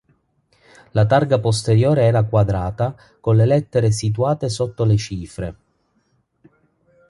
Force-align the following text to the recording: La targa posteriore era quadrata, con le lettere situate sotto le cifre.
La 0.93 1.05
targa 1.05 1.37
posteriore 1.39 2.05
era 2.05 2.23
quadrata, 2.23 2.95
con 3.19 3.35
le 3.35 3.45
lettere 3.45 3.91
situate 3.91 4.49
sotto 4.49 4.83
le 4.83 4.97
cifre. 4.97 5.55